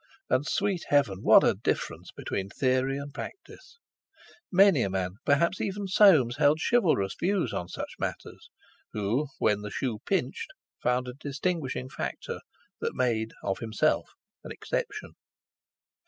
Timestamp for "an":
14.43-14.51